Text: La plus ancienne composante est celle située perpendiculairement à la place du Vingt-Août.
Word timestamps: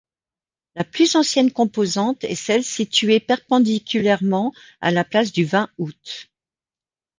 La 0.73 0.83
plus 0.83 1.13
ancienne 1.15 1.51
composante 1.51 2.23
est 2.23 2.33
celle 2.33 2.63
située 2.63 3.19
perpendiculairement 3.19 4.51
à 4.79 4.89
la 4.89 5.03
place 5.03 5.31
du 5.31 5.45
Vingt-Août. 5.45 6.27